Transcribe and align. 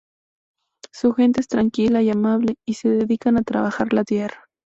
Su 0.91 1.13
gente 1.13 1.41
es 1.41 1.47
tranquila 1.47 2.01
y 2.01 2.09
amable 2.09 2.55
y 2.67 2.73
se 2.73 2.89
dedican 2.89 3.37
a 3.37 3.43
trabajar 3.43 3.93
la 3.93 4.03
tierra. 4.03 4.45